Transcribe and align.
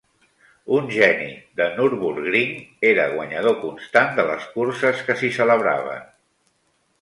Un 0.75 0.85
geni 0.93 1.27
de 1.59 1.67
Nürburgring, 1.75 2.55
era 2.93 3.05
guanyador 3.11 3.55
constant 3.67 4.11
de 4.21 4.27
les 4.31 4.49
curses 4.57 5.05
que 5.11 5.19
s'hi 5.21 5.31
celebraven. 5.39 6.11